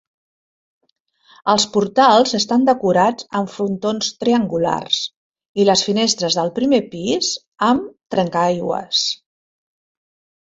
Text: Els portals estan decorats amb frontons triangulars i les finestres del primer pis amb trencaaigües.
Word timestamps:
Els 1.51 1.65
portals 1.73 2.31
estan 2.37 2.63
decorats 2.69 3.27
amb 3.39 3.51
frontons 3.55 4.09
triangulars 4.23 5.01
i 5.63 5.67
les 5.71 5.83
finestres 5.89 6.37
del 6.39 6.51
primer 6.57 6.79
pis 6.95 7.29
amb 7.67 7.91
trencaaigües. 8.17 9.03